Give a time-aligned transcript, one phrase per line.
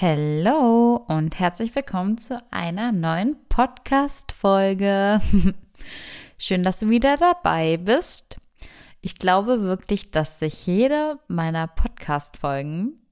[0.00, 5.20] Hello und herzlich willkommen zu einer neuen Podcast-Folge.
[6.38, 8.36] Schön, dass du wieder dabei bist.
[9.00, 13.02] Ich glaube wirklich, dass sich jede meiner Podcast-Folgen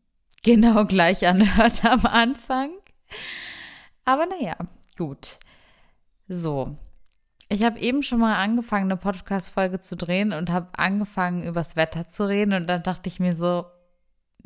[0.44, 2.70] genau gleich anhört am Anfang.
[4.04, 4.54] Aber naja,
[4.96, 5.38] gut.
[6.28, 6.76] So.
[7.48, 12.06] Ich habe eben schon mal angefangen, eine Podcast-Folge zu drehen und habe angefangen, übers Wetter
[12.06, 12.52] zu reden.
[12.52, 13.64] Und dann dachte ich mir so,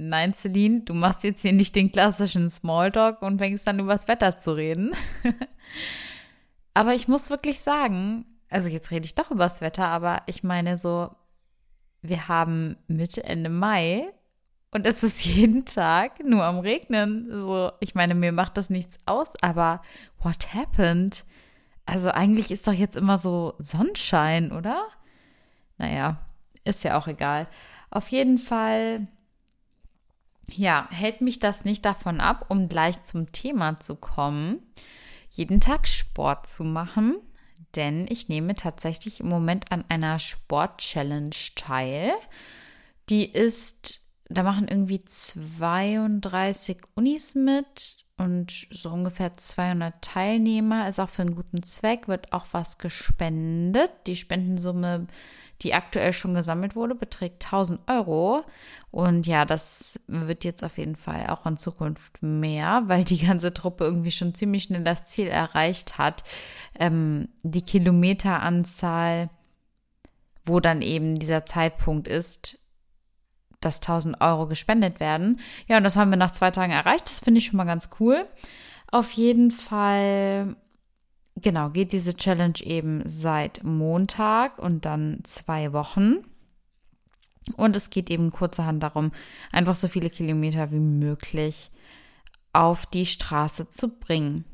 [0.09, 4.39] nein, Celine, du machst jetzt hier nicht den klassischen Smalltalk und fängst dann übers Wetter
[4.39, 4.93] zu reden.
[6.75, 10.79] aber ich muss wirklich sagen, also jetzt rede ich doch übers Wetter, aber ich meine
[10.79, 11.11] so,
[12.03, 14.13] wir haben Mitte, Ende Mai
[14.71, 17.29] und es ist jeden Tag nur am Regnen.
[17.31, 19.83] So, ich meine, mir macht das nichts aus, aber
[20.19, 21.25] what happened?
[21.87, 24.87] Also eigentlich ist doch jetzt immer so Sonnenschein, oder?
[25.79, 26.19] Naja,
[26.65, 27.49] ist ja auch egal.
[27.91, 29.09] Auf jeden Fall
[30.55, 34.63] ja, hält mich das nicht davon ab, um gleich zum Thema zu kommen,
[35.31, 37.17] jeden Tag Sport zu machen,
[37.77, 42.13] denn ich nehme tatsächlich im Moment an einer Sport-Challenge teil.
[43.09, 51.09] Die ist, da machen irgendwie 32 Unis mit und so ungefähr 200 Teilnehmer, ist auch
[51.09, 53.91] für einen guten Zweck, wird auch was gespendet.
[54.07, 55.07] Die Spendensumme
[55.63, 58.45] die aktuell schon gesammelt wurde, beträgt 1000 Euro.
[58.91, 63.55] Und ja, das wird jetzt auf jeden Fall auch in Zukunft mehr, weil die ganze
[63.55, 66.25] Truppe irgendwie schon ziemlich schnell das Ziel erreicht hat.
[66.79, 69.31] Ähm, die Kilometeranzahl,
[70.45, 72.59] wo dann eben dieser Zeitpunkt ist,
[73.61, 75.41] dass 1000 Euro gespendet werden.
[75.69, 77.11] Ja, und das haben wir nach zwei Tagen erreicht.
[77.11, 78.27] Das finde ich schon mal ganz cool.
[78.91, 80.57] Auf jeden Fall
[81.43, 86.19] genau, geht diese Challenge eben seit Montag und dann zwei Wochen.
[87.57, 89.13] Und es geht eben kurzerhand darum,
[89.51, 91.71] einfach so viele Kilometer wie möglich
[92.53, 94.45] auf die Straße zu bringen.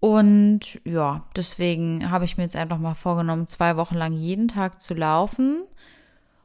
[0.00, 4.80] Und ja, deswegen habe ich mir jetzt einfach mal vorgenommen, zwei Wochen lang jeden Tag
[4.80, 5.62] zu laufen.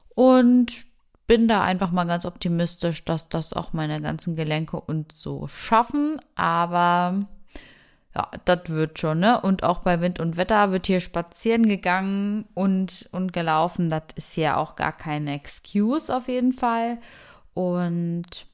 [0.10, 0.86] Und
[1.28, 6.20] bin da einfach mal ganz optimistisch, dass das auch meine ganzen Gelenke und so schaffen.
[6.36, 7.20] Aber
[8.18, 9.40] ja, das wird schon, ne?
[9.42, 13.90] Und auch bei Wind und Wetter wird hier spazieren gegangen und, und gelaufen.
[13.90, 16.98] Das ist ja auch gar keine Excuse auf jeden Fall.
[17.54, 18.48] Und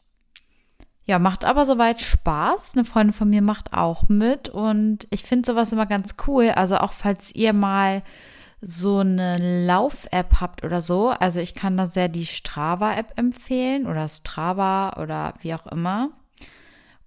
[1.06, 2.76] ja, macht aber soweit Spaß.
[2.76, 6.50] Eine Freundin von mir macht auch mit und ich finde sowas immer ganz cool.
[6.50, 8.04] Also auch falls ihr mal
[8.60, 11.10] so eine Lauf-App habt oder so.
[11.10, 16.10] Also ich kann da sehr die Strava-App empfehlen oder Strava oder wie auch immer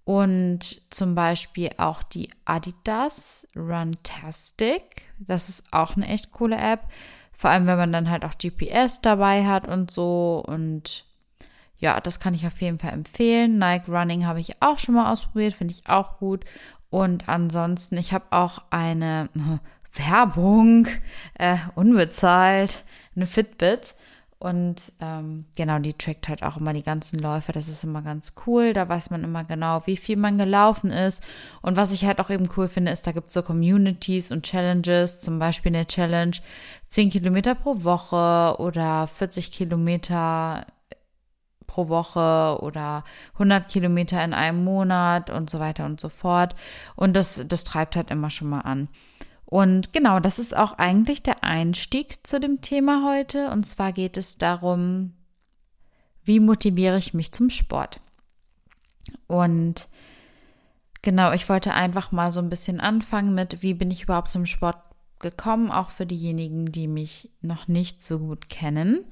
[0.07, 5.03] und zum Beispiel auch die Adidas Runtastic.
[5.19, 6.85] Das ist auch eine echt coole App.
[7.33, 10.45] Vor allem, wenn man dann halt auch GPS dabei hat und so.
[10.47, 11.05] Und
[11.79, 13.59] ja, das kann ich auf jeden Fall empfehlen.
[13.59, 16.45] Nike Running habe ich auch schon mal ausprobiert, finde ich auch gut.
[16.89, 19.29] Und ansonsten, ich habe auch eine
[19.93, 20.87] Werbung,
[21.35, 22.85] äh, unbezahlt,
[23.17, 23.97] eine Fitbit.
[24.39, 27.53] Und ähm, genau, die trackt halt auch immer die ganzen Läufe.
[27.53, 28.75] Das ist immer ganz cool.
[28.75, 31.27] Da weiß man immer genau, wie viel man gelaufen ist.
[31.63, 34.45] Und was ich halt auch eben cool finde, ist, da gibt es so Communities und
[34.45, 35.21] Challenges.
[35.21, 36.37] Zum Beispiel eine Challenge
[36.89, 40.67] 10 Kilometer pro Woche oder 40 Kilometer
[41.67, 43.05] pro Woche oder
[43.35, 46.55] 100 Kilometer in einem Monat und so weiter und so fort.
[46.95, 48.89] Und das, das treibt halt immer schon mal an.
[49.47, 53.51] Und genau, das ist auch eigentlich der Einstieg zu dem Thema heute.
[53.51, 55.13] Und zwar geht es darum,
[56.25, 58.01] wie motiviere ich mich zum Sport?
[59.29, 59.89] Und
[61.03, 64.47] genau, ich wollte einfach mal so ein bisschen anfangen mit, wie bin ich überhaupt zum
[64.47, 64.79] Sport
[65.21, 69.05] gekommen, auch für diejenigen, die mich noch nicht so gut kennen.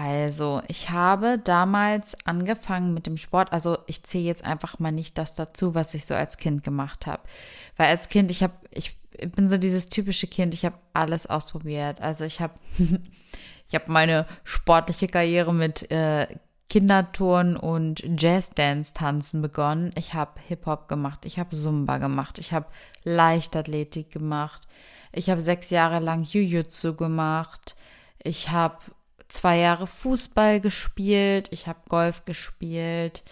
[0.00, 3.52] Also, ich habe damals angefangen mit dem Sport.
[3.52, 7.08] Also, ich zähle jetzt einfach mal nicht das dazu, was ich so als Kind gemacht
[7.08, 7.24] habe.
[7.76, 8.96] Weil als Kind, ich habe, ich
[9.34, 12.00] bin so dieses typische Kind, ich habe alles ausprobiert.
[12.00, 16.28] Also, ich habe, ich habe meine sportliche Karriere mit äh,
[16.68, 19.90] Kinderturnen und Jazzdance-Tanzen begonnen.
[19.96, 22.66] Ich habe Hip-Hop gemacht, ich habe Zumba gemacht, ich habe
[23.02, 24.68] Leichtathletik gemacht,
[25.10, 27.74] ich habe sechs Jahre lang Jiu-Jitsu gemacht,
[28.22, 28.78] ich habe
[29.28, 33.22] zwei Jahre Fußball gespielt, ich habe Golf gespielt.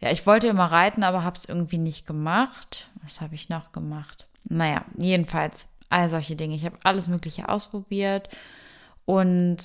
[0.00, 2.90] Ja, ich wollte immer reiten, aber habe es irgendwie nicht gemacht.
[3.02, 4.26] Was habe ich noch gemacht?
[4.44, 6.56] Naja, jedenfalls all solche Dinge.
[6.56, 8.28] Ich habe alles Mögliche ausprobiert
[9.04, 9.58] und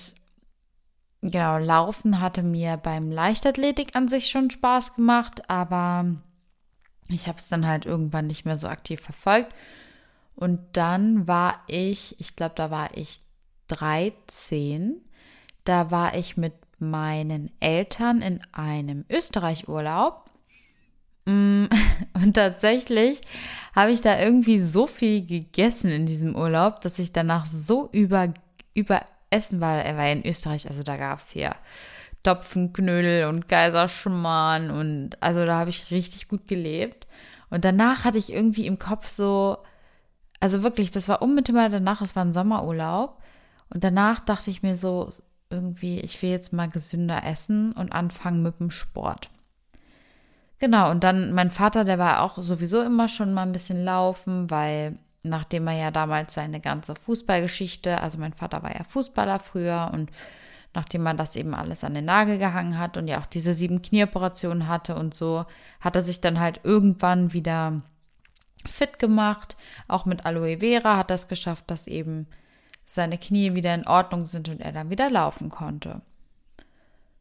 [1.21, 6.05] genau, Laufen hatte mir beim Leichtathletik an sich schon Spaß gemacht, aber
[7.09, 9.53] ich habe es dann halt irgendwann nicht mehr so aktiv verfolgt.
[10.35, 13.21] Und dann war ich, ich glaube, da war ich
[13.69, 15.01] 13
[15.67, 20.25] da war ich mit meinen Eltern in einem Österreich-Urlaub.
[21.25, 21.65] Mm,
[22.13, 23.21] und tatsächlich
[23.75, 28.33] habe ich da irgendwie so viel gegessen in diesem Urlaub, dass ich danach so über,
[28.73, 29.83] überessen war.
[29.83, 31.55] Er war in Österreich, also da gab es hier
[32.23, 37.07] Topfenknödel und Geiserschmarrn und also da habe ich richtig gut gelebt.
[37.49, 39.57] Und danach hatte ich irgendwie im Kopf so,
[40.39, 43.17] also wirklich, das war unmittelbar danach, es war ein Sommerurlaub.
[43.69, 45.11] Und danach dachte ich mir so,
[45.49, 49.29] irgendwie, ich will jetzt mal gesünder essen und anfangen mit dem Sport.
[50.59, 54.49] Genau, und dann mein Vater, der war auch sowieso immer schon mal ein bisschen laufen,
[54.49, 59.91] weil nachdem er ja damals seine ganze Fußballgeschichte, also mein Vater war ja Fußballer früher
[59.93, 60.09] und
[60.73, 63.81] nachdem man das eben alles an den Nagel gehangen hat und ja auch diese sieben
[63.81, 65.45] Knieoperationen hatte und so,
[65.79, 67.81] hat er sich dann halt irgendwann wieder
[68.65, 69.57] fit gemacht.
[69.87, 72.27] Auch mit Aloe Vera hat es geschafft, dass eben
[72.87, 76.01] seine Knie wieder in Ordnung sind und er dann wieder laufen konnte.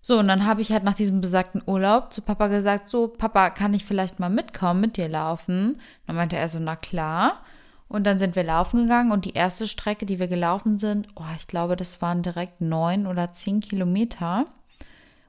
[0.00, 3.50] So, und dann habe ich halt nach diesem besagten Urlaub zu Papa gesagt, so, Papa,
[3.50, 5.80] kann ich vielleicht mal mitkommen, mit dir laufen?
[6.06, 7.42] Dann meinte er so, na klar.
[7.88, 11.24] Und dann sind wir laufen gegangen und die erste Strecke, die wir gelaufen sind, oh,
[11.36, 14.46] ich glaube, das waren direkt neun oder zehn Kilometer.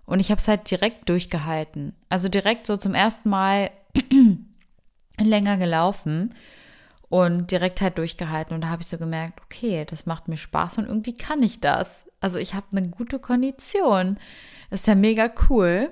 [0.06, 1.95] Und ich habe es halt direkt durchgehalten.
[2.10, 3.72] Also direkt so zum ersten Mal
[5.19, 6.33] länger gelaufen
[7.09, 8.54] und direkt halt durchgehalten.
[8.54, 11.59] Und da habe ich so gemerkt, okay, das macht mir Spaß und irgendwie kann ich
[11.59, 12.06] das.
[12.19, 14.18] Also ich habe eine gute Kondition.
[14.69, 15.88] Ist ja mega cool.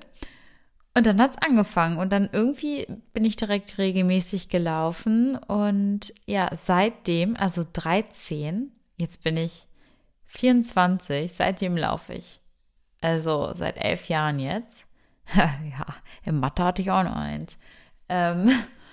[0.98, 6.48] Und dann hat es angefangen und dann irgendwie bin ich direkt regelmäßig gelaufen und ja,
[6.54, 9.68] seitdem, also 13, jetzt bin ich
[10.28, 12.40] 24, seitdem laufe ich.
[13.02, 14.88] Also seit elf Jahren jetzt.
[15.36, 15.86] ja,
[16.24, 17.58] im Mathe hatte ich auch noch eins.
[18.08, 18.50] Ähm,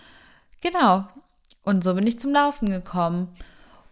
[0.61, 1.07] genau.
[1.65, 3.29] Und so bin ich zum Laufen gekommen.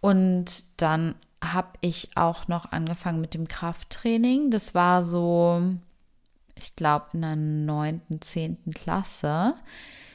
[0.00, 4.50] Und dann habe ich auch noch angefangen mit dem Krafttraining.
[4.50, 5.62] Das war so,
[6.54, 9.54] ich glaube, in der neunten, zehnten Klasse.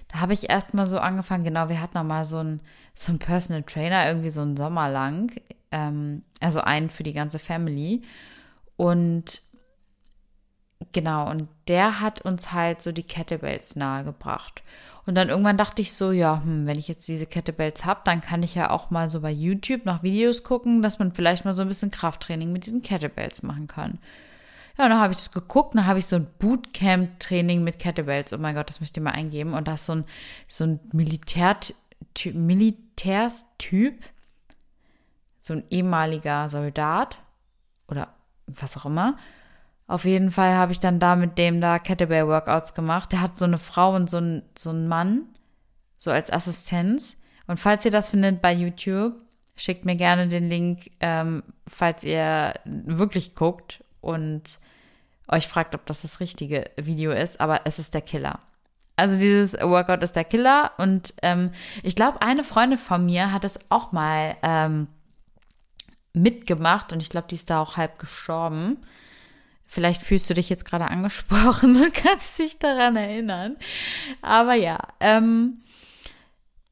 [0.10, 2.62] Da habe ich erst mal so angefangen, genau, wir hatten noch mal so einen
[2.94, 5.32] so Personal Trainer, irgendwie so einen Sommer lang.
[5.72, 8.04] Ähm, also einen für die ganze Family.
[8.78, 9.42] Und
[10.92, 14.62] genau, und der hat uns halt so die Kettlebells nahegebracht.
[15.06, 18.22] Und dann irgendwann dachte ich so, ja, hm, wenn ich jetzt diese Kettlebells habe, dann
[18.22, 21.54] kann ich ja auch mal so bei YouTube nach Videos gucken, dass man vielleicht mal
[21.54, 24.00] so ein bisschen Krafttraining mit diesen Kettlebells machen kann.
[24.78, 28.34] Ja, und dann habe ich das geguckt, dann habe ich so ein Bootcamp-Training mit Kettlebells.
[28.34, 29.54] Oh mein Gott, das möchte ich mal eingeben.
[29.54, 30.06] Und da ist so ein,
[30.48, 31.76] so ein Militärtyp,
[32.34, 34.04] Militärstyp,
[35.40, 37.20] so ein ehemaliger Soldat
[37.88, 38.10] oder
[38.48, 39.18] was auch immer,
[39.88, 43.12] auf jeden Fall habe ich dann da mit dem da Kettlebell-Workouts gemacht.
[43.12, 45.24] Der hat so eine Frau und so einen so einen Mann,
[45.98, 47.18] so als Assistenz.
[47.48, 49.14] Und falls ihr das findet bei YouTube,
[49.56, 54.44] schickt mir gerne den Link, ähm, falls ihr wirklich guckt und
[55.28, 57.40] euch fragt, ob das das richtige Video ist.
[57.40, 58.40] Aber es ist der Killer.
[58.96, 60.72] Also dieses Workout ist der Killer.
[60.78, 61.52] Und ähm,
[61.84, 64.88] ich glaube, eine Freundin von mir hat es auch mal ähm,
[66.14, 66.94] mitgemacht.
[66.94, 68.78] Und ich glaube, die ist da auch halb gestorben.
[69.66, 73.58] Vielleicht fühlst du dich jetzt gerade angesprochen und kannst dich daran erinnern.
[74.22, 75.64] Aber ja, ähm,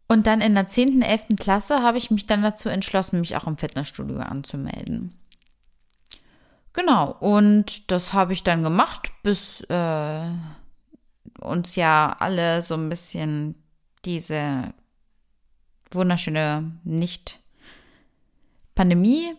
[0.07, 1.37] und dann in der 10., 11.
[1.39, 5.17] Klasse habe ich mich dann dazu entschlossen, mich auch im Fitnessstudio anzumelden.
[6.73, 10.27] Genau, und das habe ich dann gemacht, bis äh,
[11.39, 13.55] uns ja alle so ein bisschen
[14.05, 14.73] diese
[15.91, 19.33] wunderschöne Nicht-Pandemie,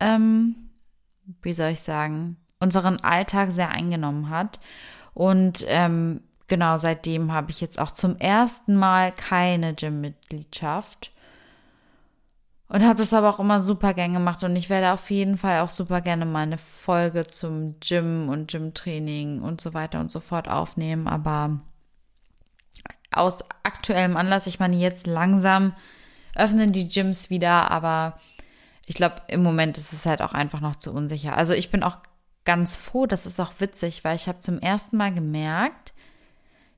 [0.00, 0.70] ähm,
[1.42, 4.58] wie soll ich sagen, unseren Alltag sehr eingenommen hat.
[5.12, 11.12] Und ähm, genau seitdem habe ich jetzt auch zum ersten Mal keine Gym-Mitgliedschaft.
[12.68, 14.42] Und habe das aber auch immer super gern gemacht.
[14.42, 19.42] Und ich werde auf jeden Fall auch super gerne meine Folge zum Gym und Gym-Training
[19.42, 21.06] und so weiter und so fort aufnehmen.
[21.06, 21.60] Aber
[23.12, 25.74] aus aktuellem Anlass, ich meine, jetzt langsam
[26.34, 28.18] öffnen die Gyms wieder, aber
[28.86, 31.36] ich glaube, im Moment ist es halt auch einfach noch zu unsicher.
[31.36, 31.98] Also ich bin auch
[32.44, 35.92] ganz froh, das ist auch witzig, weil ich habe zum ersten Mal gemerkt,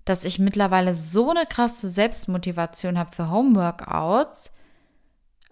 [0.05, 4.53] dass ich mittlerweile so eine krasse Selbstmotivation habe für Homeworkouts.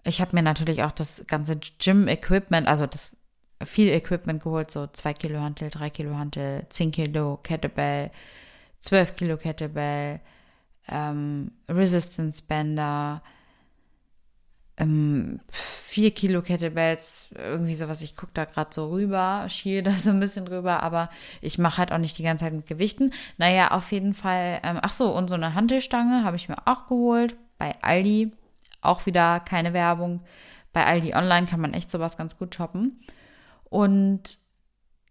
[0.05, 3.17] Ich habe mir natürlich auch das ganze Gym-Equipment, also das
[3.63, 8.11] viel Equipment geholt, so 2 Kilo Hantel, 3 Kilo Hantel, 10 Kilo Kettlebell,
[8.79, 10.21] 12 Kilo Kettlebell,
[10.87, 13.21] ähm, Resistance Bänder,
[14.77, 18.01] ähm, vier Kilo Kettlebells, irgendwie sowas.
[18.01, 21.09] Ich gucke da gerade so rüber, schiele da so ein bisschen drüber, aber
[21.41, 23.13] ich mache halt auch nicht die ganze Zeit mit Gewichten.
[23.37, 24.59] Naja, auf jeden Fall.
[24.63, 28.31] Ähm, ach so, und so eine Hantelstange habe ich mir auch geholt bei Aldi.
[28.81, 30.21] Auch wieder keine Werbung.
[30.73, 33.01] Bei Aldi Online kann man echt sowas ganz gut shoppen.
[33.69, 34.37] Und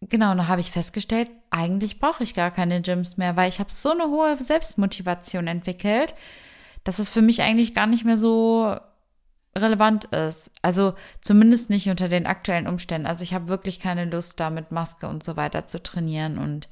[0.02, 3.73] genau, da habe ich festgestellt, eigentlich brauche ich gar keine Gyms mehr, weil ich habe
[3.73, 6.14] so eine hohe Selbstmotivation entwickelt,
[6.85, 8.76] dass es für mich eigentlich gar nicht mehr so
[9.56, 10.50] relevant ist.
[10.62, 13.06] Also zumindest nicht unter den aktuellen Umständen.
[13.06, 16.38] Also ich habe wirklich keine Lust, da mit Maske und so weiter zu trainieren.
[16.38, 16.68] Und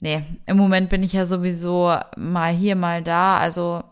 [0.00, 3.38] nee, im Moment bin ich ja sowieso mal hier, mal da.
[3.38, 3.84] Also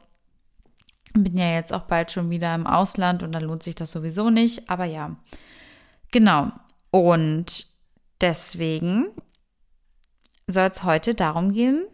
[1.14, 4.30] bin ja jetzt auch bald schon wieder im Ausland und dann lohnt sich das sowieso
[4.30, 4.71] nicht.
[4.71, 5.16] Aber ja,
[6.11, 6.52] genau.
[6.90, 7.66] Und
[8.21, 9.09] deswegen
[10.47, 11.87] soll es heute darum gehen,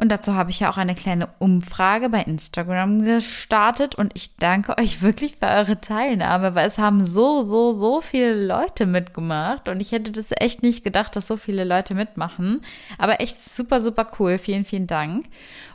[0.00, 4.78] und dazu habe ich ja auch eine kleine Umfrage bei Instagram gestartet und ich danke
[4.78, 9.80] euch wirklich für eure Teilnahme, weil es haben so, so, so viele Leute mitgemacht und
[9.80, 12.62] ich hätte das echt nicht gedacht, dass so viele Leute mitmachen.
[12.96, 14.38] Aber echt super, super cool.
[14.38, 15.26] Vielen, vielen Dank.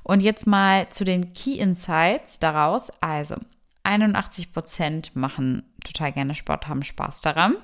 [0.01, 2.89] Und jetzt mal zu den Key Insights daraus.
[3.01, 3.35] Also,
[3.83, 7.55] 81 Prozent machen total gerne Sport, haben Spaß daran.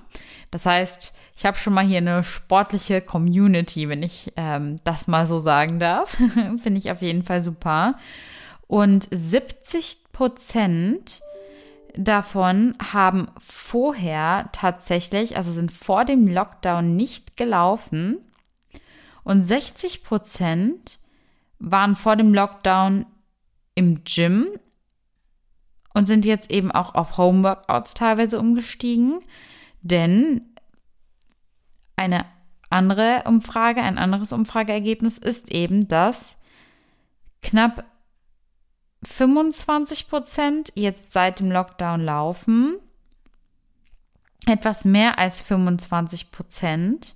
[0.49, 5.25] Das heißt, ich habe schon mal hier eine sportliche Community, wenn ich ähm, das mal
[5.27, 6.11] so sagen darf.
[6.61, 7.95] Finde ich auf jeden Fall super.
[8.67, 11.21] Und 70 Prozent
[11.95, 18.17] davon haben vorher tatsächlich, also sind vor dem Lockdown nicht gelaufen.
[19.23, 20.99] Und 60 Prozent
[21.59, 23.05] waren vor dem Lockdown
[23.75, 24.47] im Gym
[25.93, 29.19] und sind jetzt eben auch auf Homeworkouts teilweise umgestiegen.
[29.81, 30.41] Denn
[31.95, 32.25] eine
[32.69, 36.37] andere Umfrage, ein anderes Umfrageergebnis ist eben, dass
[37.41, 37.85] knapp
[39.03, 42.77] 25 Prozent jetzt seit dem Lockdown laufen.
[44.45, 47.15] Etwas mehr als 25 Prozent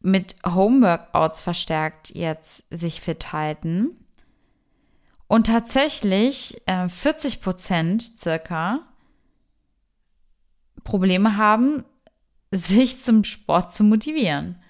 [0.00, 4.03] mit Homeworkouts verstärkt jetzt sich fit halten.
[5.26, 8.80] Und tatsächlich äh, 40 Prozent circa
[10.84, 11.84] Probleme haben,
[12.50, 14.62] sich zum Sport zu motivieren.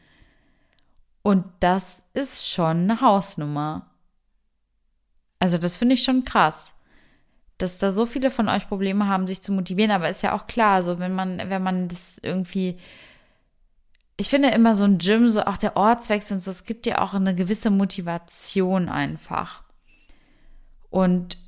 [1.22, 3.90] Und das ist schon eine Hausnummer.
[5.38, 6.74] Also das finde ich schon krass,
[7.58, 9.90] dass da so viele von euch Probleme haben, sich zu motivieren.
[9.90, 12.78] Aber ist ja auch klar, so wenn man, wenn man das irgendwie,
[14.16, 17.00] ich finde immer so ein Gym, so auch der Ortswechsel und so, es gibt ja
[17.00, 19.63] auch eine gewisse Motivation einfach.
[20.94, 21.38] Und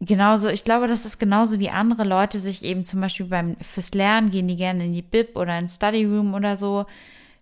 [0.00, 3.94] genauso, ich glaube, das ist genauso wie andere Leute sich eben zum Beispiel beim fürs
[3.94, 6.84] Lernen gehen, die gerne in die Bib oder in Study Room oder so,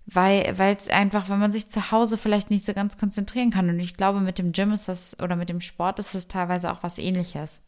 [0.04, 3.70] weil weil es einfach, wenn man sich zu Hause vielleicht nicht so ganz konzentrieren kann.
[3.70, 6.70] Und ich glaube, mit dem Gym ist das oder mit dem Sport ist es teilweise
[6.70, 7.62] auch was Ähnliches.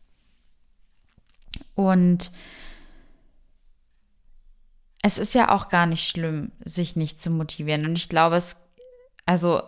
[1.75, 2.31] Und
[5.01, 7.87] es ist ja auch gar nicht schlimm, sich nicht zu motivieren.
[7.87, 8.57] Und ich glaube, es,
[9.25, 9.63] also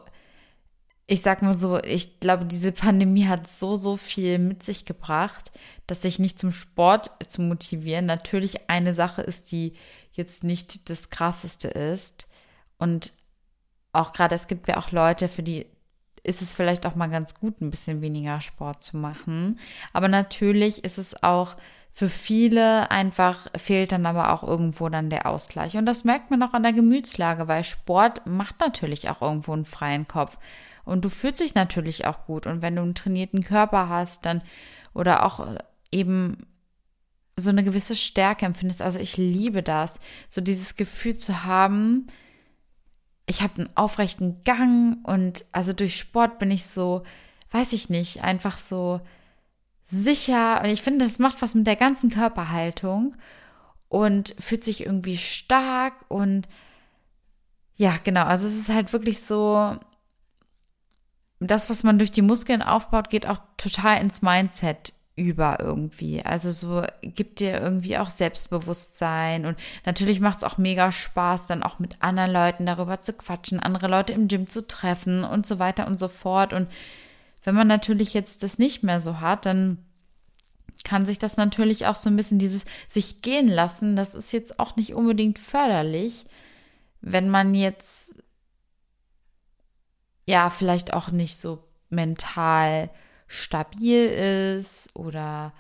[1.10, 5.50] ich sag mal so, ich glaube, diese Pandemie hat so, so viel mit sich gebracht,
[5.86, 9.72] dass sich nicht zum Sport zu motivieren natürlich eine Sache ist, die
[10.12, 12.28] jetzt nicht das Krasseste ist.
[12.76, 13.12] Und
[13.92, 15.64] auch gerade, es gibt ja auch Leute, für die
[16.24, 19.58] ist es vielleicht auch mal ganz gut, ein bisschen weniger Sport zu machen.
[19.94, 21.56] Aber natürlich ist es auch
[21.90, 25.78] für viele einfach fehlt dann aber auch irgendwo dann der Ausgleich.
[25.78, 29.64] Und das merkt man auch an der Gemütslage, weil Sport macht natürlich auch irgendwo einen
[29.64, 30.38] freien Kopf.
[30.88, 32.46] Und du fühlst dich natürlich auch gut.
[32.46, 34.42] Und wenn du einen trainierten Körper hast, dann
[34.94, 35.46] oder auch
[35.92, 36.46] eben
[37.36, 38.82] so eine gewisse Stärke empfindest.
[38.82, 42.08] Also ich liebe das, so dieses Gefühl zu haben,
[43.26, 47.02] ich habe einen aufrechten Gang und also durch Sport bin ich so,
[47.50, 49.00] weiß ich nicht, einfach so
[49.84, 50.60] sicher.
[50.62, 53.14] Und ich finde, das macht was mit der ganzen Körperhaltung
[53.88, 56.48] und fühlt sich irgendwie stark und
[57.76, 58.24] ja, genau.
[58.24, 59.78] Also es ist halt wirklich so,
[61.40, 66.24] das, was man durch die Muskeln aufbaut, geht auch total ins Mindset über irgendwie.
[66.24, 71.62] Also so gibt dir irgendwie auch Selbstbewusstsein und natürlich macht es auch mega Spaß, dann
[71.62, 75.58] auch mit anderen Leuten darüber zu quatschen, andere Leute im Gym zu treffen und so
[75.58, 76.52] weiter und so fort.
[76.52, 76.68] Und
[77.42, 79.78] wenn man natürlich jetzt das nicht mehr so hat, dann
[80.84, 84.60] kann sich das natürlich auch so ein bisschen dieses sich gehen lassen, das ist jetzt
[84.60, 86.26] auch nicht unbedingt förderlich,
[87.00, 88.22] wenn man jetzt
[90.28, 92.90] ja vielleicht auch nicht so mental
[93.26, 94.06] stabil
[94.58, 95.54] ist oder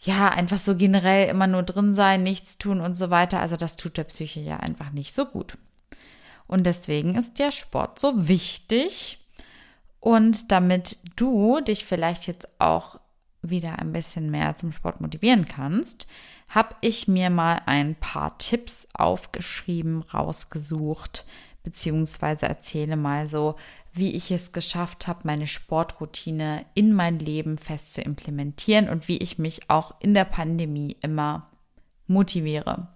[0.00, 3.38] ja, einfach so generell immer nur drin sein, nichts tun und so weiter.
[3.38, 5.56] Also das tut der Psyche ja einfach nicht so gut.
[6.48, 9.20] Und deswegen ist der Sport so wichtig.
[10.00, 12.98] Und damit du dich vielleicht jetzt auch
[13.42, 16.08] wieder ein bisschen mehr zum Sport motivieren kannst,
[16.50, 21.24] habe ich mir mal ein paar Tipps aufgeschrieben, rausgesucht,
[21.62, 23.56] beziehungsweise erzähle mal so,
[23.92, 29.18] wie ich es geschafft habe, meine Sportroutine in mein Leben fest zu implementieren und wie
[29.18, 31.50] ich mich auch in der Pandemie immer
[32.06, 32.88] motiviere.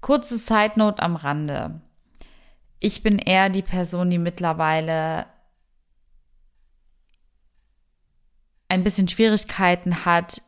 [0.00, 1.80] Kurze Side Note am Rande.
[2.78, 5.26] Ich bin eher die Person, die mittlerweile
[8.68, 10.40] ein bisschen Schwierigkeiten hat,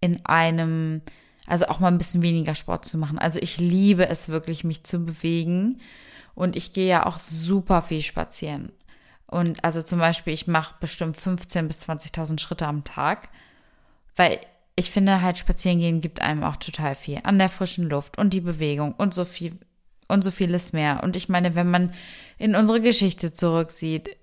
[0.00, 1.00] in einem,
[1.46, 3.18] also auch mal ein bisschen weniger Sport zu machen.
[3.18, 5.80] Also ich liebe es wirklich, mich zu bewegen.
[6.34, 8.72] Und ich gehe ja auch super viel spazieren.
[9.26, 13.28] Und also zum Beispiel, ich mache bestimmt 15.000 bis 20.000 Schritte am Tag,
[14.16, 14.40] weil
[14.76, 18.32] ich finde halt spazieren gehen gibt einem auch total viel an der frischen Luft und
[18.32, 19.58] die Bewegung und so viel
[20.08, 21.02] und so vieles mehr.
[21.02, 21.94] Und ich meine, wenn man
[22.38, 24.16] in unsere Geschichte zurücksieht,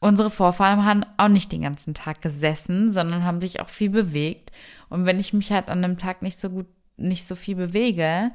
[0.00, 4.50] unsere Vorfahren haben auch nicht den ganzen Tag gesessen, sondern haben sich auch viel bewegt.
[4.88, 6.66] Und wenn ich mich halt an einem Tag nicht so gut,
[6.96, 8.32] nicht so viel bewege,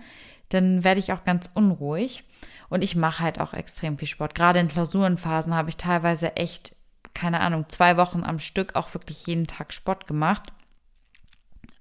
[0.50, 2.24] dann werde ich auch ganz unruhig.
[2.70, 4.36] Und ich mache halt auch extrem viel Sport.
[4.36, 6.76] Gerade in Klausurenphasen habe ich teilweise echt,
[7.14, 10.52] keine Ahnung, zwei Wochen am Stück auch wirklich jeden Tag Sport gemacht.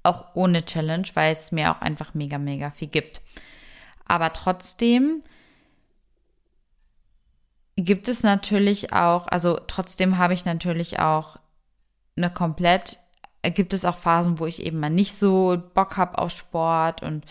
[0.02, 3.22] Auch ohne Challenge, weil es mir auch einfach mega, mega viel gibt.
[4.06, 5.22] Aber trotzdem
[7.76, 11.38] gibt es natürlich auch, also trotzdem habe ich natürlich auch
[12.16, 12.98] eine komplett,
[13.42, 17.24] gibt es auch Phasen, wo ich eben mal nicht so Bock habe auf Sport und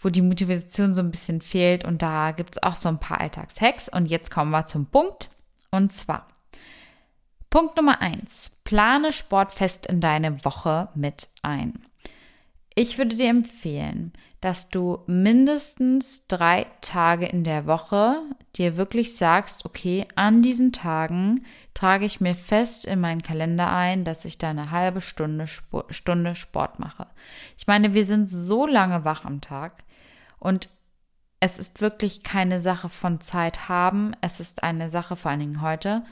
[0.00, 1.84] wo die Motivation so ein bisschen fehlt.
[1.84, 3.88] Und da gibt es auch so ein paar Alltagshacks.
[3.88, 5.28] Und jetzt kommen wir zum Punkt.
[5.70, 6.28] Und zwar
[7.50, 11.87] Punkt Nummer eins: Plane Sport fest in deine Woche mit ein.
[12.74, 18.22] Ich würde dir empfehlen, dass du mindestens drei Tage in der Woche
[18.54, 21.44] dir wirklich sagst, okay, an diesen Tagen
[21.74, 25.46] trage ich mir fest in meinen Kalender ein, dass ich da eine halbe Stunde,
[25.90, 27.08] Stunde Sport mache.
[27.56, 29.84] Ich meine, wir sind so lange wach am Tag
[30.38, 30.68] und
[31.40, 35.62] es ist wirklich keine Sache von Zeit haben, es ist eine Sache vor allen Dingen
[35.62, 36.04] heute,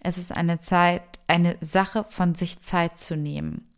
[0.00, 3.73] es ist eine Zeit, eine Sache von sich Zeit zu nehmen.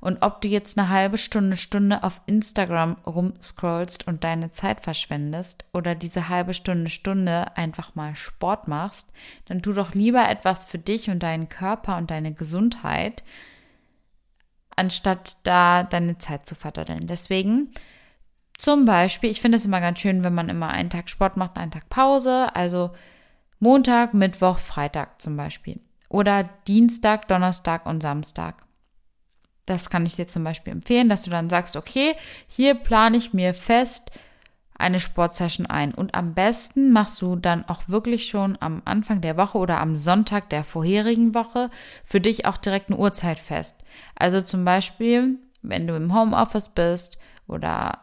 [0.00, 5.64] Und ob du jetzt eine halbe Stunde, Stunde auf Instagram rumscrollst und deine Zeit verschwendest
[5.72, 9.12] oder diese halbe Stunde, Stunde einfach mal Sport machst,
[9.46, 13.22] dann tu doch lieber etwas für dich und deinen Körper und deine Gesundheit,
[14.74, 17.06] anstatt da deine Zeit zu verdaddeln.
[17.06, 17.72] Deswegen
[18.56, 21.56] zum Beispiel, ich finde es immer ganz schön, wenn man immer einen Tag Sport macht,
[21.56, 22.90] einen Tag Pause, also
[23.58, 25.80] Montag, Mittwoch, Freitag zum Beispiel.
[26.08, 28.66] Oder Dienstag, Donnerstag und Samstag.
[29.70, 32.16] Das kann ich dir zum Beispiel empfehlen, dass du dann sagst, okay,
[32.48, 34.10] hier plane ich mir fest
[34.76, 35.94] eine Sportsession ein.
[35.94, 39.94] Und am besten machst du dann auch wirklich schon am Anfang der Woche oder am
[39.94, 41.70] Sonntag der vorherigen Woche
[42.02, 43.78] für dich auch direkt eine Uhrzeit fest.
[44.16, 47.98] Also zum Beispiel, wenn du im Homeoffice bist oder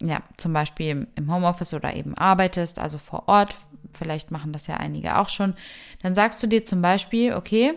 [0.00, 3.56] ja, zum Beispiel im Homeoffice oder eben arbeitest, also vor Ort,
[3.92, 5.54] vielleicht machen das ja einige auch schon,
[6.00, 7.74] dann sagst du dir zum Beispiel, okay,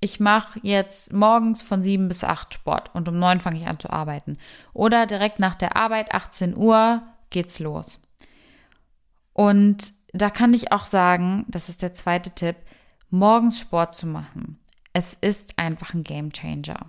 [0.00, 3.80] ich mache jetzt morgens von 7 bis 8 Sport und um 9 fange ich an
[3.80, 4.38] zu arbeiten.
[4.72, 8.00] Oder direkt nach der Arbeit, 18 Uhr, geht's los.
[9.32, 12.56] Und da kann ich auch sagen, das ist der zweite Tipp,
[13.10, 14.58] morgens Sport zu machen.
[14.92, 16.86] Es ist einfach ein Game Changer.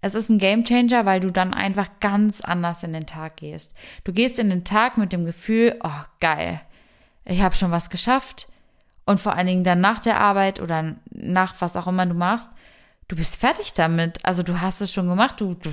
[0.00, 3.74] Es ist ein Game Changer, weil du dann einfach ganz anders in den Tag gehst.
[4.04, 6.60] Du gehst in den Tag mit dem Gefühl, oh geil,
[7.24, 8.48] ich habe schon was geschafft
[9.04, 10.94] und vor allen Dingen dann nach der Arbeit oder
[11.32, 12.50] nach was auch immer du machst,
[13.08, 14.24] du bist fertig damit.
[14.24, 15.70] Also du hast es schon gemacht, du, du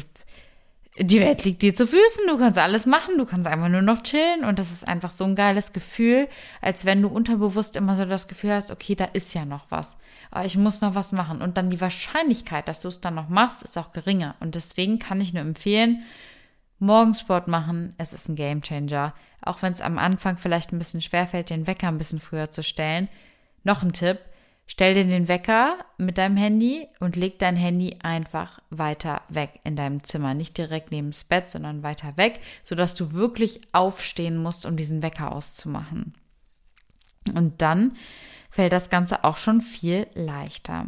[0.99, 4.03] die Welt liegt dir zu Füßen, du kannst alles machen, du kannst einfach nur noch
[4.03, 6.27] chillen und das ist einfach so ein geiles Gefühl,
[6.61, 9.97] als wenn du unterbewusst immer so das Gefühl hast, okay, da ist ja noch was,
[10.29, 13.27] aber ich muss noch was machen und dann die Wahrscheinlichkeit, dass du es dann noch
[13.27, 16.03] machst, ist auch geringer und deswegen kann ich nur empfehlen,
[16.83, 19.13] Morgensport machen, es ist ein Gamechanger.
[19.41, 22.61] Auch wenn es am Anfang vielleicht ein bisschen schwerfällt, den Wecker ein bisschen früher zu
[22.61, 23.09] stellen.
[23.63, 24.19] Noch ein Tipp,
[24.65, 29.75] stell dir den Wecker mit deinem Handy und leg dein Handy einfach weiter weg in
[29.75, 30.33] deinem Zimmer.
[30.33, 35.01] Nicht direkt neben das Bett, sondern weiter weg, sodass du wirklich aufstehen musst, um diesen
[35.01, 36.13] Wecker auszumachen.
[37.33, 37.97] Und dann
[38.49, 40.87] fällt das Ganze auch schon viel leichter.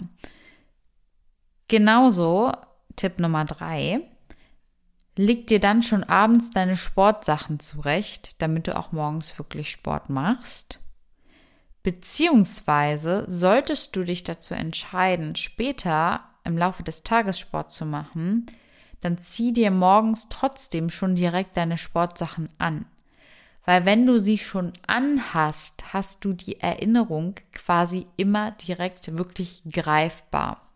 [1.68, 2.52] Genauso,
[2.96, 4.02] Tipp Nummer drei,
[5.18, 10.80] Leg dir dann schon abends deine Sportsachen zurecht, damit du auch morgens wirklich Sport machst.
[11.86, 18.48] Beziehungsweise solltest du dich dazu entscheiden, später im Laufe des Tages Sport zu machen,
[19.02, 22.86] dann zieh dir morgens trotzdem schon direkt deine Sportsachen an.
[23.66, 30.68] Weil wenn du sie schon anhast, hast du die Erinnerung quasi immer direkt wirklich greifbar.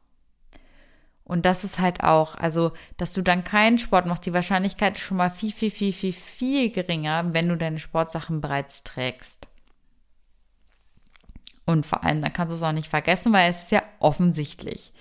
[1.24, 5.02] Und das ist halt auch, also, dass du dann keinen Sport machst, die Wahrscheinlichkeit ist
[5.02, 9.49] schon mal viel, viel, viel, viel, viel geringer, wenn du deine Sportsachen bereits trägst.
[11.70, 14.92] Und vor allem, dann kannst du es auch nicht vergessen, weil es ist ja offensichtlich.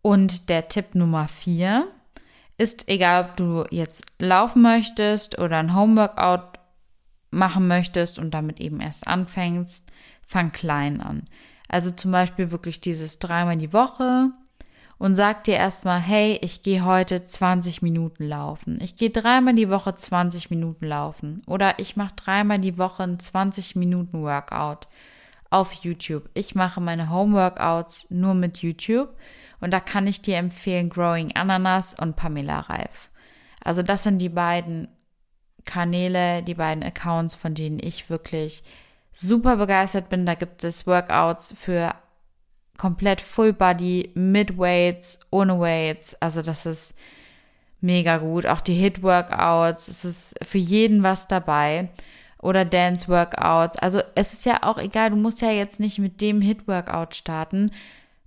[0.00, 1.88] Und der Tipp Nummer vier,
[2.56, 6.58] ist egal, ob du jetzt laufen möchtest oder ein Homeworkout
[7.30, 9.92] machen möchtest und damit eben erst anfängst,
[10.26, 11.28] fang klein an.
[11.68, 14.30] Also zum Beispiel wirklich dieses dreimal die Woche
[14.96, 18.78] und sag dir erstmal, hey, ich gehe heute 20 Minuten laufen.
[18.80, 21.42] Ich gehe dreimal die Woche 20 Minuten laufen.
[21.46, 24.88] Oder ich mache dreimal die Woche ein 20 Minuten Workout
[25.50, 26.28] auf YouTube.
[26.34, 29.16] Ich mache meine Home-Workouts nur mit YouTube.
[29.60, 33.10] Und da kann ich dir empfehlen Growing Ananas und Pamela Reif.
[33.62, 34.88] Also das sind die beiden
[35.64, 38.62] Kanäle, die beiden Accounts, von denen ich wirklich
[39.12, 40.26] super begeistert bin.
[40.26, 41.94] Da gibt es Workouts für
[42.76, 46.14] komplett Full Body, mit Weights, ohne Weights.
[46.20, 46.94] Also das ist
[47.80, 48.46] mega gut.
[48.46, 51.88] Auch die Hit Workouts, es ist für jeden was dabei.
[52.38, 53.76] Oder Dance Workouts.
[53.76, 57.14] Also es ist ja auch egal, du musst ja jetzt nicht mit dem Hit Workout
[57.14, 57.70] starten.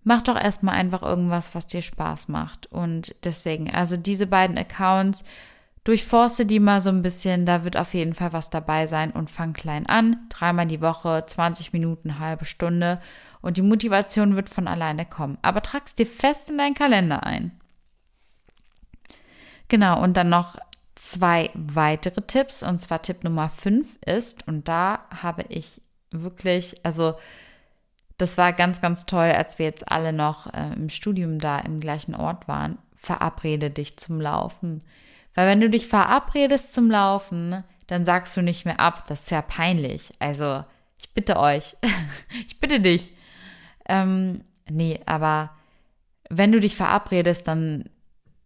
[0.04, 2.66] Mach doch erstmal einfach irgendwas, was dir Spaß macht.
[2.72, 5.24] Und deswegen, also diese beiden Accounts,
[5.84, 9.30] durchforste die mal so ein bisschen, da wird auf jeden Fall was dabei sein und
[9.30, 10.18] fang klein an.
[10.30, 13.02] Dreimal die Woche, 20 Minuten, halbe Stunde
[13.42, 15.38] und die Motivation wird von alleine kommen.
[15.42, 17.52] Aber trag's dir fest in deinen Kalender ein.
[19.68, 20.58] Genau, und dann noch
[21.00, 22.62] zwei weitere Tipps.
[22.62, 25.82] Und zwar Tipp Nummer fünf ist, und da habe ich
[26.12, 27.16] wirklich, also
[28.18, 31.80] das war ganz, ganz toll, als wir jetzt alle noch äh, im Studium da im
[31.80, 32.78] gleichen Ort waren.
[32.96, 34.84] Verabrede dich zum Laufen.
[35.36, 39.06] Weil wenn du dich verabredest zum Laufen, dann sagst du nicht mehr ab.
[39.08, 40.12] Das ist ja peinlich.
[40.20, 40.66] Also,
[41.02, 41.78] ich bitte euch.
[42.48, 43.14] ich bitte dich.
[43.88, 45.52] Ähm, nee, aber
[46.30, 47.90] wenn du dich verabredest, dann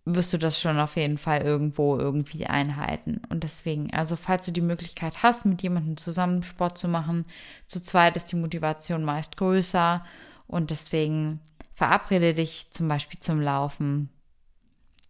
[0.06, 3.22] wirst du das schon auf jeden Fall irgendwo irgendwie einhalten.
[3.30, 7.26] Und deswegen, also falls du die Möglichkeit hast, mit jemandem zusammen Sport zu machen,
[7.68, 10.06] zu zweit ist die Motivation meist größer.
[10.48, 11.40] Und deswegen
[11.74, 14.10] verabrede dich zum Beispiel zum Laufen.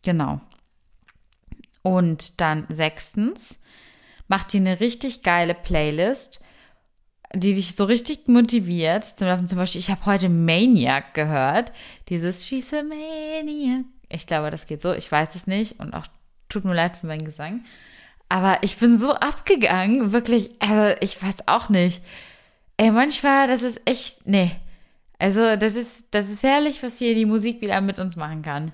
[0.03, 0.41] Genau.
[1.81, 3.59] Und dann sechstens,
[4.27, 6.43] mach dir eine richtig geile Playlist
[7.35, 9.03] die dich so richtig motiviert.
[9.03, 11.71] Zum Beispiel, zum Beispiel ich habe heute Maniac gehört.
[12.09, 13.85] Dieses She's a Maniac.
[14.13, 14.93] Ich glaube, das geht so.
[14.93, 15.79] Ich weiß es nicht.
[15.79, 16.05] Und auch
[16.49, 17.65] tut mir leid für meinen Gesang.
[18.29, 20.13] Aber ich bin so abgegangen.
[20.13, 22.03] Wirklich, also ich weiß auch nicht.
[22.77, 24.51] Ey, manchmal, das ist echt, nee.
[25.19, 28.71] Also, das ist, das ist herrlich, was hier die Musik wieder mit uns machen kann.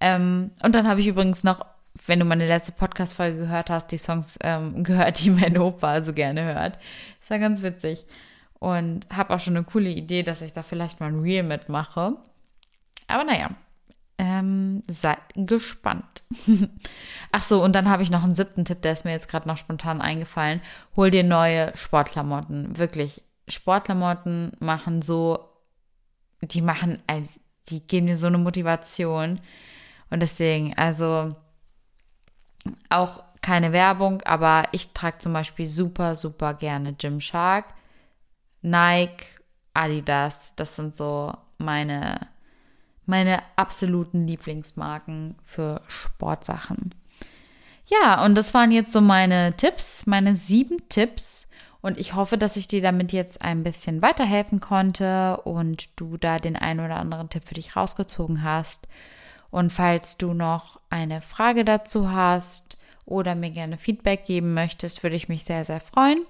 [0.00, 1.64] Ähm, und dann habe ich übrigens noch
[2.06, 6.12] wenn du meine letzte Podcast-Folge gehört hast, die Songs ähm, gehört, die mein Opa so
[6.12, 6.78] gerne hört.
[7.20, 8.04] Ist ja ganz witzig.
[8.58, 12.16] Und habe auch schon eine coole Idee, dass ich da vielleicht mal ein Reel mitmache.
[13.08, 13.50] Aber naja,
[14.42, 16.22] ähm, seid gespannt.
[17.32, 19.48] Ach so, und dann habe ich noch einen siebten Tipp, der ist mir jetzt gerade
[19.48, 20.60] noch spontan eingefallen.
[20.96, 22.78] Hol dir neue Sportklamotten.
[22.78, 25.48] Wirklich, Sportklamotten machen so,
[26.40, 29.40] die machen, also, die geben dir so eine Motivation.
[30.10, 31.34] Und deswegen, also
[32.90, 37.66] auch keine Werbung, aber ich trage zum Beispiel super, super gerne Gymshark,
[38.60, 39.24] Nike,
[39.74, 40.54] Adidas.
[40.54, 42.28] Das sind so meine,
[43.06, 46.94] meine absoluten Lieblingsmarken für Sportsachen.
[47.88, 51.48] Ja, und das waren jetzt so meine Tipps, meine sieben Tipps.
[51.82, 56.38] Und ich hoffe, dass ich dir damit jetzt ein bisschen weiterhelfen konnte und du da
[56.38, 58.86] den einen oder anderen Tipp für dich rausgezogen hast.
[59.50, 65.16] Und falls du noch eine Frage dazu hast oder mir gerne Feedback geben möchtest, würde
[65.16, 66.24] ich mich sehr, sehr freuen.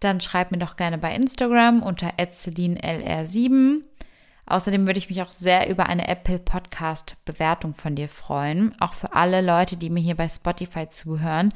[0.00, 3.82] Dann schreib mir doch gerne bei Instagram unter lr7.
[4.46, 8.72] Außerdem würde ich mich auch sehr über eine Apple Podcast Bewertung von dir freuen.
[8.80, 11.52] Auch für alle Leute, die mir hier bei Spotify zuhören.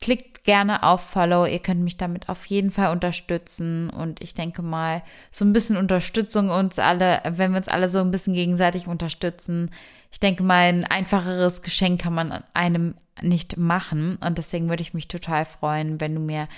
[0.00, 1.44] Klickt gerne auf Follow.
[1.44, 3.90] Ihr könnt mich damit auf jeden Fall unterstützen.
[3.90, 8.00] Und ich denke mal, so ein bisschen Unterstützung uns alle, wenn wir uns alle so
[8.00, 9.70] ein bisschen gegenseitig unterstützen.
[10.10, 14.16] Ich denke mal, ein einfacheres Geschenk kann man einem nicht machen.
[14.16, 16.48] Und deswegen würde ich mich total freuen, wenn du mir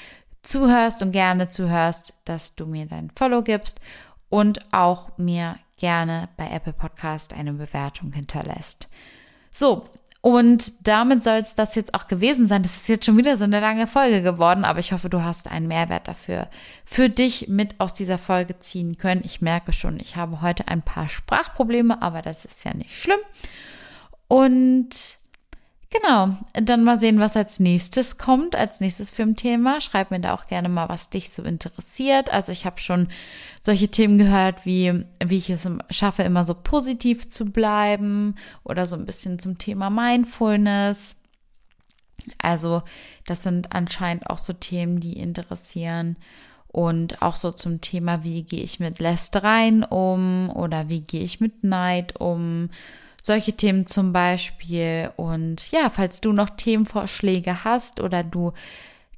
[0.43, 3.81] zuhörst und gerne zuhörst, dass du mir dein Follow gibst
[4.35, 8.89] und auch mir gerne bei Apple Podcast eine Bewertung hinterlässt.
[9.53, 9.89] So,
[10.23, 12.65] und damit soll es das jetzt auch gewesen sein.
[12.65, 15.49] Das ist jetzt schon wieder so eine lange Folge geworden, aber ich hoffe, du hast
[15.49, 16.49] einen Mehrwert dafür
[16.85, 19.23] für dich mit aus dieser Folge ziehen können.
[19.25, 23.21] Ich merke schon, ich habe heute ein paar Sprachprobleme, aber das ist ja nicht schlimm.
[24.27, 24.89] Und
[25.95, 29.81] Genau, dann mal sehen, was als nächstes kommt, als nächstes Filmthema.
[29.81, 32.31] Schreib mir da auch gerne mal, was dich so interessiert.
[32.33, 33.09] Also ich habe schon
[33.63, 38.97] solche Themen gehört, wie wie ich es schaffe, immer so positiv zu bleiben oder so
[38.97, 41.23] ein bisschen zum Thema Mindfulness.
[42.39, 42.83] Also
[43.27, 46.17] das sind anscheinend auch so Themen, die interessieren.
[46.67, 51.41] Und auch so zum Thema, wie gehe ich mit Lästereien um oder wie gehe ich
[51.41, 52.71] mit Neid um
[53.27, 55.11] Solche Themen zum Beispiel.
[55.17, 58.53] Und ja, falls du noch Themenvorschläge hast oder du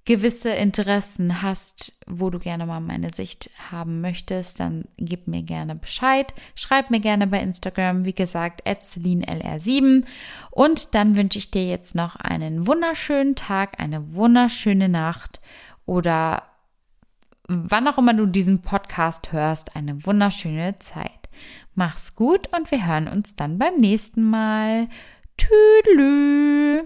[0.05, 5.75] gewisse Interessen hast, wo du gerne mal meine Sicht haben möchtest, dann gib mir gerne
[5.75, 6.33] Bescheid.
[6.55, 10.05] Schreib mir gerne bei Instagram, wie gesagt, lr7.
[10.53, 15.40] Und dann wünsche ich dir jetzt noch einen wunderschönen Tag, eine wunderschöne Nacht
[15.85, 16.45] oder
[17.49, 21.25] wann auch immer du diesen Podcast hörst, eine wunderschöne Zeit.
[21.78, 24.88] Mach's gut und wir hören uns dann beim nächsten Mal.
[25.36, 26.84] Tüdelü.